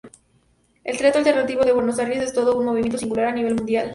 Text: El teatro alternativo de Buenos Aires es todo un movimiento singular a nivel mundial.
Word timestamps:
El 0.83 0.97
teatro 0.97 1.19
alternativo 1.19 1.63
de 1.63 1.73
Buenos 1.73 1.99
Aires 1.99 2.23
es 2.23 2.33
todo 2.33 2.57
un 2.57 2.65
movimiento 2.65 2.97
singular 2.97 3.25
a 3.27 3.31
nivel 3.33 3.53
mundial. 3.53 3.89